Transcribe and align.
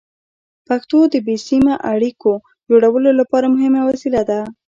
پښتو 0.67 0.97
د 1.13 1.15
بې 1.25 1.35
سیمه 1.47 1.73
اړیکو 1.93 2.31
جوړولو 2.69 3.11
لپاره 3.19 3.51
مهمه 3.55 3.81
وسیله 3.89 4.21
ده. 4.29 4.39